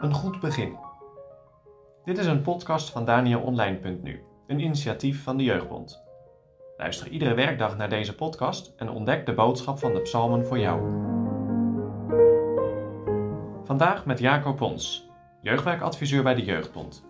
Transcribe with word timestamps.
Een 0.00 0.14
goed 0.14 0.40
begin. 0.40 0.76
Dit 2.04 2.18
is 2.18 2.26
een 2.26 2.42
podcast 2.42 2.90
van 2.90 3.04
DanielOnline.nu, 3.04 4.24
een 4.46 4.60
initiatief 4.60 5.22
van 5.22 5.36
de 5.36 5.44
Jeugdbond. 5.44 6.04
Luister 6.76 7.08
iedere 7.08 7.34
werkdag 7.34 7.76
naar 7.76 7.88
deze 7.88 8.14
podcast 8.14 8.72
en 8.76 8.90
ontdek 8.90 9.26
de 9.26 9.34
boodschap 9.34 9.78
van 9.78 9.92
de 9.92 10.00
psalmen 10.00 10.46
voor 10.46 10.58
jou. 10.58 10.80
Vandaag 13.64 14.06
met 14.06 14.18
Jacob 14.18 14.56
Pons, 14.56 15.10
jeugdwerkadviseur 15.42 16.22
bij 16.22 16.34
de 16.34 16.44
Jeugdbond. 16.44 17.04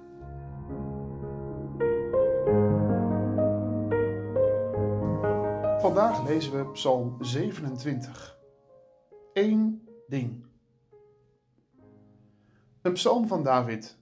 Vandaag 5.81 6.27
lezen 6.27 6.53
we 6.53 6.71
Psalm 6.73 7.17
27. 7.21 8.36
Eén 9.37 9.89
ding. 10.09 10.45
Een 12.83 12.93
psalm 12.93 13.29
van 13.29 13.43
David. 13.43 13.99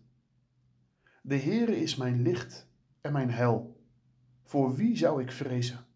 De 1.22 1.36
Heere 1.36 1.80
is 1.80 1.96
mijn 1.96 2.22
licht 2.22 2.68
en 3.00 3.12
mijn 3.12 3.30
hel. 3.30 3.80
Voor 4.42 4.74
wie 4.74 4.96
zou 4.96 5.22
ik 5.22 5.32
vrezen? 5.32 5.86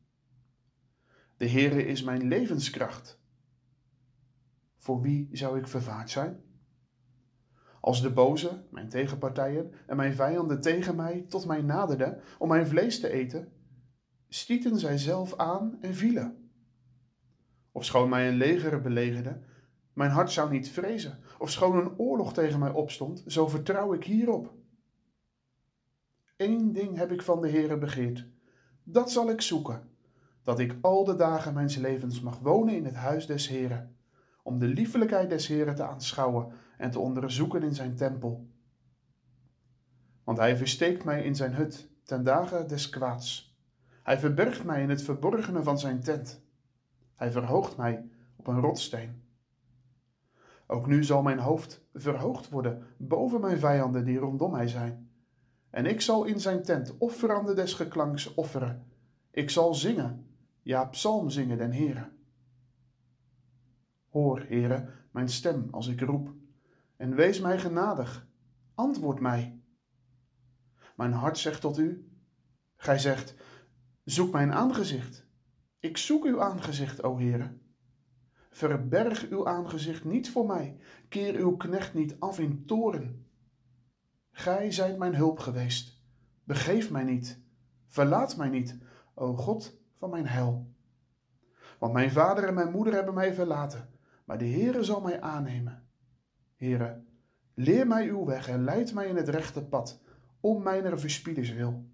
De 1.36 1.48
Heere 1.48 1.86
is 1.86 2.02
mijn 2.02 2.28
levenskracht. 2.28 3.20
Voor 4.76 5.00
wie 5.00 5.28
zou 5.32 5.58
ik 5.58 5.66
vervaard 5.66 6.10
zijn? 6.10 6.42
Als 7.80 8.02
de 8.02 8.10
boze, 8.10 8.64
mijn 8.70 8.88
tegenpartijen 8.88 9.72
en 9.86 9.96
mijn 9.96 10.14
vijanden 10.14 10.60
tegen 10.60 10.96
mij 10.96 11.24
tot 11.28 11.46
mij 11.46 11.62
naderden 11.62 12.20
om 12.38 12.48
mijn 12.48 12.66
vlees 12.66 13.00
te 13.00 13.10
eten, 13.10 13.52
stieten 14.28 14.78
zij 14.78 14.98
zelf 14.98 15.36
aan 15.36 15.78
en 15.80 15.94
vielen. 15.94 16.47
Of 17.78 17.84
schoon 17.84 18.08
mij 18.08 18.28
een 18.28 18.36
leger 18.36 18.80
belegerde, 18.80 19.40
mijn 19.92 20.10
hart 20.10 20.30
zou 20.30 20.50
niet 20.50 20.70
vrezen. 20.70 21.18
Of 21.38 21.50
schoon 21.50 21.76
een 21.76 21.98
oorlog 21.98 22.32
tegen 22.32 22.58
mij 22.58 22.70
opstond, 22.70 23.22
zo 23.26 23.48
vertrouw 23.48 23.92
ik 23.94 24.04
hierop. 24.04 24.52
Eén 26.36 26.72
ding 26.72 26.96
heb 26.96 27.12
ik 27.12 27.22
van 27.22 27.40
de 27.40 27.48
Heere 27.48 27.78
begeerd, 27.78 28.26
dat 28.82 29.10
zal 29.10 29.30
ik 29.30 29.40
zoeken, 29.40 29.90
dat 30.42 30.58
ik 30.58 30.76
al 30.80 31.04
de 31.04 31.14
dagen 31.14 31.54
mijns 31.54 31.76
levens 31.76 32.20
mag 32.20 32.38
wonen 32.38 32.74
in 32.74 32.84
het 32.84 32.94
huis 32.94 33.26
des 33.26 33.48
Heeren, 33.48 33.96
om 34.42 34.58
de 34.58 34.66
liefelijkheid 34.66 35.30
des 35.30 35.46
Heeren 35.46 35.74
te 35.74 35.82
aanschouwen 35.82 36.52
en 36.76 36.90
te 36.90 36.98
onderzoeken 36.98 37.62
in 37.62 37.74
zijn 37.74 37.96
tempel. 37.96 38.48
Want 40.24 40.38
hij 40.38 40.56
versteekt 40.56 41.04
mij 41.04 41.22
in 41.22 41.36
zijn 41.36 41.54
hut 41.54 41.90
ten 42.04 42.24
dagen 42.24 42.68
des 42.68 42.88
kwaads. 42.88 43.56
Hij 44.02 44.18
verbergt 44.18 44.64
mij 44.64 44.82
in 44.82 44.90
het 44.90 45.02
verborgene 45.02 45.62
van 45.62 45.78
zijn 45.78 46.00
tent. 46.00 46.46
Hij 47.18 47.30
verhoogt 47.30 47.76
mij 47.76 48.08
op 48.36 48.46
een 48.46 48.60
rotsteen. 48.60 49.22
Ook 50.66 50.86
nu 50.86 51.04
zal 51.04 51.22
mijn 51.22 51.38
hoofd 51.38 51.84
verhoogd 51.94 52.48
worden 52.48 52.86
boven 52.96 53.40
mijn 53.40 53.58
vijanden 53.58 54.04
die 54.04 54.18
rondom 54.18 54.50
mij 54.50 54.68
zijn. 54.68 55.10
En 55.70 55.86
ik 55.86 56.00
zal 56.00 56.24
in 56.24 56.40
zijn 56.40 56.62
tent 56.62 56.98
offerande 56.98 57.54
des 57.54 57.74
geklanks 57.74 58.34
offeren. 58.34 58.86
Ik 59.30 59.50
zal 59.50 59.74
zingen, 59.74 60.26
ja, 60.62 60.84
psalm 60.84 61.30
zingen 61.30 61.58
den 61.58 61.72
Heere. 61.72 62.08
Hoor, 64.08 64.40
Heere, 64.40 64.88
mijn 65.10 65.28
stem 65.28 65.68
als 65.70 65.86
ik 65.86 66.00
roep, 66.00 66.34
en 66.96 67.14
wees 67.14 67.40
mij 67.40 67.58
genadig. 67.58 68.26
Antwoord 68.74 69.20
mij. 69.20 69.60
Mijn 70.96 71.12
hart 71.12 71.38
zegt 71.38 71.60
tot 71.60 71.78
u, 71.78 72.10
gij 72.76 72.98
zegt, 72.98 73.34
zoek 74.04 74.32
mijn 74.32 74.52
aangezicht. 74.52 75.27
Ik 75.80 75.96
zoek 75.96 76.24
uw 76.24 76.42
aangezicht, 76.42 77.02
o 77.02 77.18
Heere. 77.18 77.56
Verberg 78.50 79.28
uw 79.28 79.46
aangezicht 79.46 80.04
niet 80.04 80.30
voor 80.30 80.46
mij, 80.46 80.76
keer 81.08 81.34
uw 81.34 81.56
knecht 81.56 81.94
niet 81.94 82.16
af 82.18 82.38
in 82.38 82.64
toren. 82.66 83.26
Gij 84.30 84.72
zijt 84.72 84.98
mijn 84.98 85.14
hulp 85.14 85.38
geweest. 85.38 86.02
Begeef 86.44 86.90
mij 86.90 87.04
niet, 87.04 87.40
verlaat 87.86 88.36
mij 88.36 88.48
niet, 88.48 88.78
o 89.14 89.36
God 89.36 89.80
van 89.94 90.10
mijn 90.10 90.26
heil. 90.26 90.74
Want 91.78 91.92
mijn 91.92 92.10
vader 92.10 92.44
en 92.44 92.54
mijn 92.54 92.70
moeder 92.70 92.94
hebben 92.94 93.14
mij 93.14 93.34
verlaten, 93.34 93.88
maar 94.24 94.38
de 94.38 94.48
Heere 94.48 94.84
zal 94.84 95.00
mij 95.00 95.20
aannemen. 95.20 95.88
Heere, 96.56 97.04
leer 97.54 97.86
mij 97.86 98.08
uw 98.08 98.24
weg 98.24 98.48
en 98.48 98.64
leid 98.64 98.94
mij 98.94 99.08
in 99.08 99.16
het 99.16 99.28
rechte 99.28 99.64
pad, 99.64 100.00
om 100.40 100.62
mijner 100.62 101.00
verspieders 101.00 101.52
wil. 101.52 101.86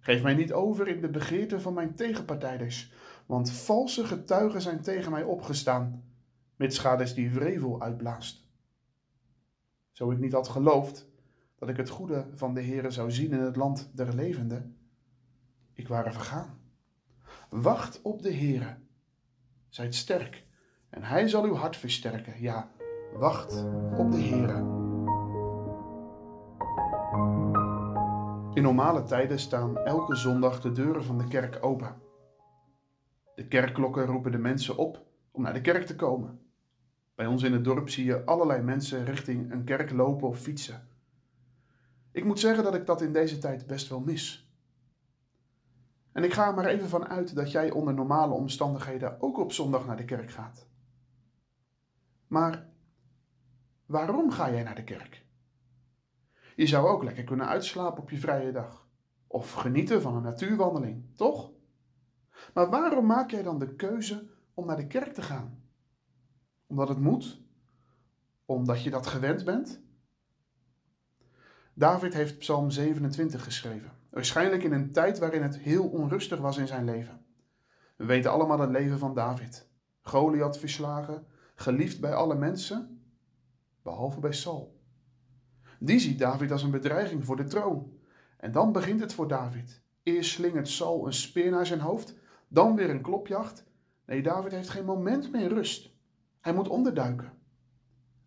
Geef 0.00 0.22
mij 0.22 0.34
niet 0.34 0.52
over 0.52 0.88
in 0.88 1.00
de 1.00 1.08
begeerte 1.08 1.60
van 1.60 1.74
mijn 1.74 1.94
tegenpartijders, 1.94 2.92
want 3.26 3.50
valse 3.50 4.04
getuigen 4.04 4.62
zijn 4.62 4.80
tegen 4.80 5.10
mij 5.10 5.22
opgestaan, 5.22 6.04
mits 6.56 7.14
die 7.14 7.30
vrevel 7.30 7.82
uitblaast. 7.82 8.48
Zo 9.92 10.10
ik 10.10 10.18
niet 10.18 10.32
had 10.32 10.48
geloofd 10.48 11.08
dat 11.58 11.68
ik 11.68 11.76
het 11.76 11.88
goede 11.88 12.26
van 12.34 12.54
de 12.54 12.62
Heere 12.62 12.90
zou 12.90 13.10
zien 13.10 13.32
in 13.32 13.40
het 13.40 13.56
land 13.56 13.90
der 13.94 14.14
levenden, 14.14 14.76
ik 15.72 15.88
ware 15.88 16.12
vergaan. 16.12 16.58
Wacht 17.50 18.02
op 18.02 18.22
de 18.22 18.34
Heere, 18.34 18.76
zijt 19.68 19.94
sterk, 19.94 20.44
en 20.88 21.02
hij 21.02 21.28
zal 21.28 21.44
uw 21.44 21.54
hart 21.54 21.76
versterken. 21.76 22.40
Ja, 22.40 22.70
wacht 23.14 23.64
op 23.96 24.10
de 24.10 24.20
Heere. 24.20 24.69
In 28.60 28.66
normale 28.66 29.02
tijden 29.02 29.38
staan 29.38 29.78
elke 29.78 30.14
zondag 30.14 30.60
de 30.60 30.72
deuren 30.72 31.04
van 31.04 31.18
de 31.18 31.28
kerk 31.28 31.64
open. 31.64 31.96
De 33.34 33.48
kerkklokken 33.48 34.04
roepen 34.04 34.32
de 34.32 34.38
mensen 34.38 34.76
op 34.76 35.06
om 35.30 35.42
naar 35.42 35.52
de 35.52 35.60
kerk 35.60 35.86
te 35.86 35.96
komen. 35.96 36.40
Bij 37.14 37.26
ons 37.26 37.42
in 37.42 37.52
het 37.52 37.64
dorp 37.64 37.88
zie 37.88 38.04
je 38.04 38.24
allerlei 38.24 38.62
mensen 38.62 39.04
richting 39.04 39.52
een 39.52 39.64
kerk 39.64 39.90
lopen 39.90 40.28
of 40.28 40.38
fietsen. 40.38 40.88
Ik 42.12 42.24
moet 42.24 42.40
zeggen 42.40 42.64
dat 42.64 42.74
ik 42.74 42.86
dat 42.86 43.02
in 43.02 43.12
deze 43.12 43.38
tijd 43.38 43.66
best 43.66 43.88
wel 43.88 44.00
mis. 44.00 44.52
En 46.12 46.24
ik 46.24 46.32
ga 46.32 46.46
er 46.46 46.54
maar 46.54 46.66
even 46.66 46.88
van 46.88 47.08
uit 47.08 47.34
dat 47.34 47.50
jij 47.50 47.70
onder 47.70 47.94
normale 47.94 48.34
omstandigheden 48.34 49.20
ook 49.20 49.38
op 49.38 49.52
zondag 49.52 49.86
naar 49.86 49.96
de 49.96 50.04
kerk 50.04 50.30
gaat. 50.30 50.66
Maar 52.26 52.66
waarom 53.86 54.30
ga 54.30 54.50
jij 54.50 54.62
naar 54.62 54.74
de 54.74 54.84
kerk? 54.84 55.28
Je 56.60 56.66
zou 56.66 56.88
ook 56.88 57.02
lekker 57.02 57.24
kunnen 57.24 57.48
uitslapen 57.48 58.02
op 58.02 58.10
je 58.10 58.18
vrije 58.18 58.52
dag. 58.52 58.88
Of 59.26 59.52
genieten 59.52 60.02
van 60.02 60.16
een 60.16 60.22
natuurwandeling, 60.22 61.16
toch? 61.16 61.52
Maar 62.54 62.70
waarom 62.70 63.06
maak 63.06 63.30
jij 63.30 63.42
dan 63.42 63.58
de 63.58 63.74
keuze 63.74 64.30
om 64.54 64.66
naar 64.66 64.76
de 64.76 64.86
kerk 64.86 65.14
te 65.14 65.22
gaan? 65.22 65.62
Omdat 66.66 66.88
het 66.88 66.98
moet? 66.98 67.42
Omdat 68.44 68.82
je 68.82 68.90
dat 68.90 69.06
gewend 69.06 69.44
bent? 69.44 69.82
David 71.74 72.14
heeft 72.14 72.38
Psalm 72.38 72.70
27 72.70 73.44
geschreven, 73.44 73.92
waarschijnlijk 74.10 74.62
in 74.62 74.72
een 74.72 74.92
tijd 74.92 75.18
waarin 75.18 75.42
het 75.42 75.58
heel 75.58 75.88
onrustig 75.88 76.38
was 76.38 76.56
in 76.56 76.66
zijn 76.66 76.84
leven. 76.84 77.24
We 77.96 78.04
weten 78.04 78.30
allemaal 78.30 78.60
het 78.60 78.70
leven 78.70 78.98
van 78.98 79.14
David. 79.14 79.70
Goliath 80.00 80.58
verslagen, 80.58 81.26
geliefd 81.54 82.00
bij 82.00 82.14
alle 82.14 82.34
mensen, 82.34 83.04
behalve 83.82 84.20
bij 84.20 84.32
Saul. 84.32 84.79
Die 85.82 85.98
ziet 85.98 86.18
David 86.18 86.52
als 86.52 86.62
een 86.62 86.70
bedreiging 86.70 87.24
voor 87.24 87.36
de 87.36 87.44
troon. 87.44 87.92
En 88.36 88.52
dan 88.52 88.72
begint 88.72 89.00
het 89.00 89.12
voor 89.12 89.28
David. 89.28 89.82
Eerst 90.02 90.30
slingert 90.30 90.68
Saul 90.68 91.06
een 91.06 91.12
speer 91.12 91.50
naar 91.50 91.66
zijn 91.66 91.80
hoofd, 91.80 92.14
dan 92.48 92.76
weer 92.76 92.90
een 92.90 93.02
klopjacht. 93.02 93.64
Nee, 94.06 94.22
David 94.22 94.52
heeft 94.52 94.68
geen 94.68 94.84
moment 94.84 95.32
meer 95.32 95.48
rust. 95.48 95.94
Hij 96.40 96.54
moet 96.54 96.68
onderduiken. 96.68 97.32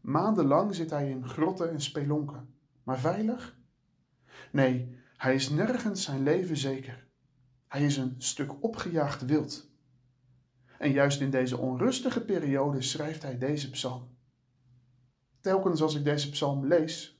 Maandenlang 0.01 0.75
zit 0.75 0.89
hij 0.89 1.09
in 1.09 1.27
grotten 1.27 1.69
en 1.69 1.81
spelonken. 1.81 2.55
Maar 2.83 2.99
veilig? 2.99 3.57
Nee, 4.51 4.97
hij 5.17 5.35
is 5.35 5.49
nergens 5.49 6.03
zijn 6.03 6.23
leven 6.23 6.57
zeker. 6.57 7.07
Hij 7.67 7.85
is 7.85 7.97
een 7.97 8.15
stuk 8.17 8.63
opgejaagd 8.63 9.25
wild. 9.25 9.71
En 10.77 10.91
juist 10.91 11.21
in 11.21 11.29
deze 11.29 11.57
onrustige 11.57 12.25
periode 12.25 12.81
schrijft 12.81 13.21
hij 13.21 13.37
deze 13.37 13.69
psalm. 13.69 14.17
Telkens 15.41 15.81
als 15.81 15.95
ik 15.95 16.03
deze 16.03 16.29
psalm 16.29 16.65
lees, 16.65 17.12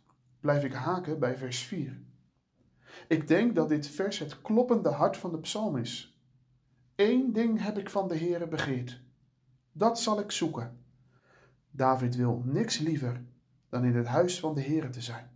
blijf 0.44 0.63
ik 0.63 0.74
haken 0.74 1.19
bij 1.19 1.38
vers 1.38 1.63
4. 1.63 2.00
Ik 3.07 3.28
denk 3.28 3.56
dat 3.56 3.69
dit 3.69 3.88
vers 3.88 4.19
het 4.19 4.42
kloppende 4.42 4.90
hart 4.90 5.18
van 5.18 5.31
de 5.31 5.40
psalm 5.40 5.78
is. 5.78 6.18
Eén 6.95 7.34
ding 7.34 7.62
heb 7.62 7.78
ik 7.78 7.90
van 7.90 8.07
de 8.07 8.18
Heere 8.18 8.48
begeerd. 8.48 9.01
Dat 9.72 10.00
zal 10.00 10.19
ik 10.19 10.31
zoeken. 10.31 10.78
David 11.72 12.16
wil 12.16 12.42
niks 12.45 12.78
liever 12.78 13.24
dan 13.69 13.84
in 13.84 13.95
het 13.95 14.07
huis 14.07 14.40
van 14.40 14.56
de 14.56 14.62
Heere 14.62 14.90
te 14.90 15.01
zijn. 15.01 15.30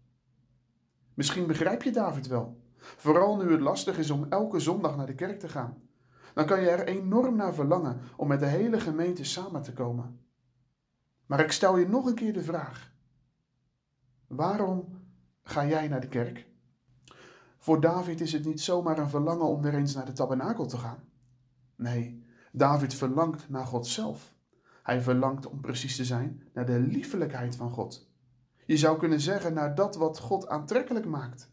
Misschien 1.14 1.48
begrijp 1.48 1.84
je 1.84 1.92
David 1.92 2.28
wel, 2.28 2.62
vooral 2.78 3.38
nu 3.38 3.52
het 3.52 3.62
lastig 3.62 3.98
is 3.98 4.10
om 4.10 4.26
elke 4.30 4.60
zondag 4.60 4.98
naar 4.98 5.08
de 5.08 5.16
kerk 5.16 5.40
te 5.40 5.50
gaan. 5.50 5.82
Dan 6.34 6.46
kan 6.46 6.62
je 6.62 6.70
er 6.70 6.88
enorm 6.88 7.36
naar 7.36 7.54
verlangen 7.54 8.00
om 8.16 8.28
met 8.28 8.40
de 8.40 8.46
hele 8.46 8.80
gemeente 8.80 9.24
samen 9.24 9.62
te 9.62 9.74
komen. 9.74 10.20
Maar 11.26 11.40
ik 11.40 11.52
stel 11.52 11.78
je 11.78 11.88
nog 11.88 12.06
een 12.06 12.16
keer 12.16 12.34
de 12.34 12.44
vraag: 12.44 12.96
waarom 14.28 14.97
ga 15.50 15.66
jij 15.66 15.88
naar 15.88 16.02
de 16.02 16.08
kerk? 16.08 16.46
Voor 17.58 17.82
David 17.82 18.22
is 18.22 18.32
het 18.32 18.46
niet 18.46 18.62
zomaar 18.62 18.98
een 18.98 19.10
verlangen 19.10 19.46
om 19.46 19.62
weer 19.62 19.74
eens 19.74 19.96
naar 19.96 20.06
de 20.06 20.12
tabernakel 20.12 20.66
te 20.66 20.78
gaan. 20.78 21.04
Nee, 21.76 22.26
David 22.52 22.94
verlangt 22.94 23.50
naar 23.50 23.66
God 23.66 23.88
zelf. 23.88 24.34
Hij 24.84 25.02
verlangt, 25.02 25.46
om 25.46 25.62
precies 25.62 25.96
te 25.96 26.06
zijn, 26.06 26.44
naar 26.54 26.66
de 26.66 26.80
liefelijkheid 26.80 27.56
van 27.56 27.72
God. 27.72 28.10
Je 28.66 28.78
zou 28.78 28.98
kunnen 28.98 29.22
zeggen 29.22 29.54
naar 29.54 29.76
dat 29.76 29.96
wat 29.96 30.20
God 30.20 30.48
aantrekkelijk 30.48 31.06
maakt. 31.06 31.52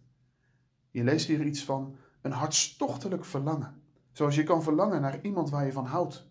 Je 0.91 1.05
leest 1.05 1.26
hier 1.26 1.44
iets 1.44 1.64
van 1.64 1.96
een 2.23 2.32
hartstochtelijk 2.32 3.25
verlangen. 3.25 3.82
Zoals 4.12 4.35
je 4.35 4.43
kan 4.43 4.62
verlangen 4.62 5.00
naar 5.00 5.20
iemand 5.20 5.50
waar 5.50 5.67
je 5.67 5.73
van 5.73 5.87
houdt. 5.87 6.26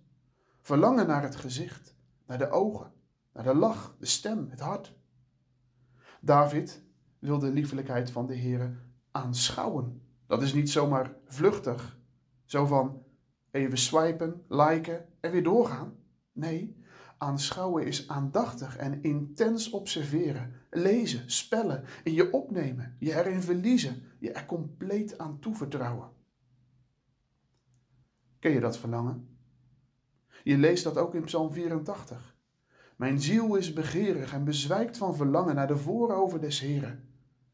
Verlangen 0.61 1.07
naar 1.07 1.23
het 1.23 1.35
gezicht, 1.35 1.95
naar 2.25 2.37
de 2.37 2.49
ogen, 2.49 2.91
naar 3.33 3.43
de 3.43 3.55
lach, 3.55 3.95
de 3.99 4.05
stem, 4.05 4.47
het 4.49 4.59
hart. 4.59 4.95
David 6.21 6.82
wil 7.23 7.39
de 7.39 7.51
liefelijkheid 7.51 8.11
van 8.11 8.25
de 8.25 8.33
Heer 8.33 8.77
aanschouwen. 9.11 10.01
Dat 10.27 10.41
is 10.41 10.53
niet 10.53 10.69
zomaar 10.69 11.15
vluchtig, 11.25 11.99
zo 12.45 12.65
van 12.65 13.03
even 13.51 13.77
swipen, 13.77 14.43
liken 14.47 15.05
en 15.19 15.31
weer 15.31 15.43
doorgaan. 15.43 15.95
Nee, 16.31 16.77
aanschouwen 17.17 17.85
is 17.85 18.07
aandachtig 18.07 18.77
en 18.77 19.03
intens 19.03 19.69
observeren, 19.69 20.53
lezen, 20.69 21.31
spellen, 21.31 21.83
in 22.03 22.13
je 22.13 22.31
opnemen, 22.33 22.95
je 22.99 23.15
erin 23.15 23.41
verliezen, 23.41 24.03
je 24.19 24.31
er 24.31 24.45
compleet 24.45 25.17
aan 25.17 25.39
toevertrouwen. 25.39 26.09
Ken 28.39 28.51
je 28.51 28.59
dat 28.59 28.77
verlangen? 28.77 29.37
Je 30.43 30.57
leest 30.57 30.83
dat 30.83 30.97
ook 30.97 31.15
in 31.15 31.23
Psalm 31.23 31.51
84. 31.51 32.35
Mijn 32.95 33.21
ziel 33.21 33.55
is 33.55 33.73
begeerig 33.73 34.33
en 34.33 34.43
bezwijkt 34.43 34.97
van 34.97 35.15
verlangen 35.15 35.55
naar 35.55 35.67
de 35.67 35.77
voorhoven 35.77 36.41
des 36.41 36.59
Heren. 36.59 37.11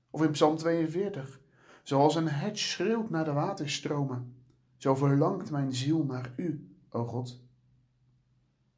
Of 0.09 0.21
in 0.21 0.31
Psalm 0.31 0.57
42. 0.57 1.39
Zoals 1.83 2.15
een 2.15 2.27
hert 2.27 2.57
schreeuwt 2.57 3.09
naar 3.09 3.25
de 3.25 3.33
waterstromen, 3.33 4.35
zo 4.77 4.95
verlangt 4.95 5.51
mijn 5.51 5.73
ziel 5.73 6.05
naar 6.05 6.33
u, 6.35 6.75
o 6.89 7.05
God. 7.05 7.41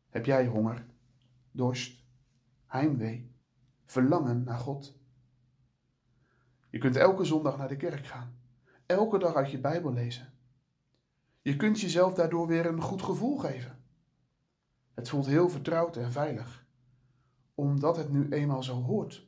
Heb 0.09 0.25
jij 0.25 0.47
honger, 0.47 0.85
dorst, 1.51 2.03
heimwee, 2.65 3.31
verlangen 3.85 4.43
naar 4.43 4.59
God? 4.59 4.99
Je 6.69 6.77
kunt 6.77 6.95
elke 6.95 7.23
zondag 7.23 7.57
naar 7.57 7.67
de 7.67 7.77
kerk 7.77 8.05
gaan, 8.05 8.35
elke 8.85 9.17
dag 9.17 9.33
uit 9.33 9.51
je 9.51 9.59
Bijbel 9.59 9.93
lezen. 9.93 10.33
Je 11.41 11.55
kunt 11.55 11.79
jezelf 11.79 12.13
daardoor 12.13 12.47
weer 12.47 12.65
een 12.65 12.81
goed 12.81 13.01
gevoel 13.01 13.37
geven. 13.37 13.79
Het 14.93 15.09
voelt 15.09 15.25
heel 15.25 15.49
vertrouwd 15.49 15.97
en 15.97 16.11
veilig, 16.11 16.65
omdat 17.55 17.97
het 17.97 18.11
nu 18.11 18.29
eenmaal 18.29 18.63
zo 18.63 18.81
hoort. 18.81 19.27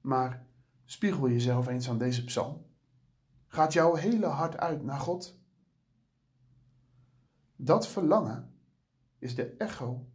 Maar 0.00 0.45
spiegel 0.86 1.28
jezelf 1.28 1.66
eens 1.66 1.88
aan 1.88 1.98
deze 1.98 2.24
psalm. 2.24 2.66
Gaat 3.46 3.72
jouw 3.72 3.94
hele 3.94 4.26
hart 4.26 4.56
uit 4.58 4.82
naar 4.82 5.00
God? 5.00 5.38
Dat 7.56 7.88
verlangen 7.88 8.54
is 9.18 9.34
de 9.34 9.46
echo 9.46 10.06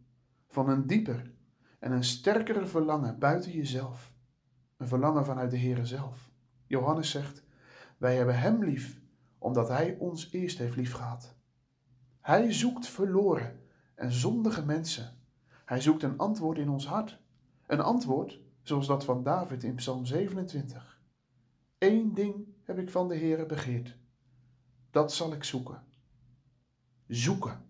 van 0.46 0.68
een 0.68 0.86
dieper 0.86 1.32
en 1.78 1.92
een 1.92 2.04
sterkere 2.04 2.66
verlangen 2.66 3.18
buiten 3.18 3.52
jezelf. 3.52 4.12
Een 4.76 4.88
verlangen 4.88 5.24
vanuit 5.24 5.50
de 5.50 5.58
Heere 5.58 5.86
zelf. 5.86 6.30
Johannes 6.66 7.10
zegt: 7.10 7.44
Wij 7.96 8.16
hebben 8.16 8.38
Hem 8.38 8.64
lief, 8.64 9.00
omdat 9.38 9.68
Hij 9.68 9.96
ons 9.98 10.32
eerst 10.32 10.58
heeft 10.58 10.76
liefgehad. 10.76 11.34
Hij 12.20 12.52
zoekt 12.52 12.86
verloren 12.86 13.60
en 13.94 14.12
zondige 14.12 14.64
mensen. 14.64 15.16
Hij 15.64 15.80
zoekt 15.80 16.02
een 16.02 16.18
antwoord 16.18 16.58
in 16.58 16.68
ons 16.68 16.86
hart. 16.86 17.20
Een 17.66 17.80
antwoord 17.80 18.40
zoals 18.62 18.86
dat 18.86 19.04
van 19.04 19.22
David 19.22 19.64
in 19.64 19.74
Psalm 19.74 20.06
27. 20.06 21.00
Eén 21.78 22.14
ding 22.14 22.46
heb 22.62 22.78
ik 22.78 22.90
van 22.90 23.08
de 23.08 23.16
Heere 23.16 23.46
begeerd. 23.46 23.96
Dat 24.90 25.12
zal 25.12 25.32
ik 25.32 25.44
zoeken. 25.44 25.82
Zoeken. 27.06 27.64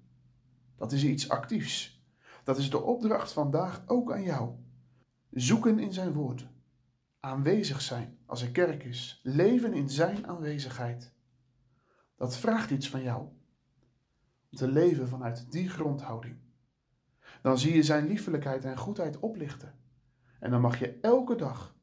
Dat 0.76 0.92
is 0.92 1.04
iets 1.04 1.28
actiefs. 1.28 2.02
Dat 2.44 2.58
is 2.58 2.70
de 2.70 2.80
opdracht 2.80 3.32
vandaag 3.32 3.82
ook 3.86 4.12
aan 4.12 4.22
jou. 4.22 4.54
Zoeken 5.30 5.78
in 5.78 5.92
zijn 5.92 6.12
woord. 6.12 6.46
Aanwezig 7.20 7.80
zijn 7.80 8.18
als 8.26 8.42
er 8.42 8.50
kerk 8.50 8.84
is. 8.84 9.20
Leven 9.22 9.74
in 9.74 9.90
zijn 9.90 10.26
aanwezigheid. 10.26 11.12
Dat 12.16 12.36
vraagt 12.36 12.70
iets 12.70 12.88
van 12.88 13.02
jou. 13.02 13.20
Om 14.50 14.58
te 14.58 14.68
leven 14.68 15.08
vanuit 15.08 15.52
die 15.52 15.68
grondhouding. 15.68 16.36
Dan 17.42 17.58
zie 17.58 17.74
je 17.74 17.82
zijn 17.82 18.06
liefelijkheid 18.06 18.64
en 18.64 18.78
goedheid 18.78 19.18
oplichten. 19.18 19.74
En 20.42 20.50
dan 20.50 20.60
mag 20.60 20.78
je 20.78 20.98
elke 21.00 21.34
dag 21.34 21.74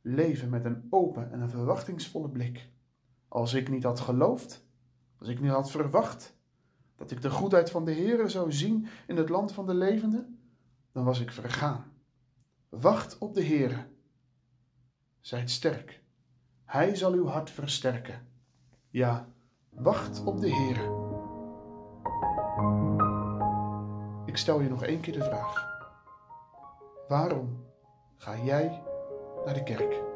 leven 0.00 0.48
met 0.48 0.64
een 0.64 0.86
open 0.90 1.32
en 1.32 1.40
een 1.40 1.48
verwachtingsvolle 1.48 2.28
blik. 2.28 2.68
Als 3.28 3.54
ik 3.54 3.68
niet 3.68 3.82
had 3.82 4.00
geloofd, 4.00 4.66
als 5.18 5.28
ik 5.28 5.40
niet 5.40 5.50
had 5.50 5.70
verwacht 5.70 6.36
dat 6.96 7.10
ik 7.10 7.22
de 7.22 7.30
goedheid 7.30 7.70
van 7.70 7.84
de 7.84 7.92
Heere 7.92 8.28
zou 8.28 8.52
zien 8.52 8.86
in 9.06 9.16
het 9.16 9.28
land 9.28 9.52
van 9.52 9.66
de 9.66 9.74
levenden, 9.74 10.38
dan 10.92 11.04
was 11.04 11.20
ik 11.20 11.32
vergaan. 11.32 11.92
Wacht 12.68 13.18
op 13.18 13.34
de 13.34 13.44
Heere. 13.44 13.86
Zijt 15.20 15.50
sterk. 15.50 16.02
Hij 16.64 16.94
zal 16.94 17.12
uw 17.12 17.26
hart 17.26 17.50
versterken. 17.50 18.26
Ja, 18.90 19.28
wacht 19.68 20.24
op 20.24 20.40
de 20.40 20.50
Heere. 20.54 21.00
Ik 24.26 24.36
stel 24.36 24.60
je 24.60 24.68
nog 24.68 24.82
één 24.84 25.00
keer 25.00 25.12
de 25.12 25.24
vraag. 25.24 25.80
Waarom 27.08 27.70
ga 28.22 28.36
jij 28.36 28.82
naar 29.44 29.54
de 29.54 29.62
kerk? 29.62 30.11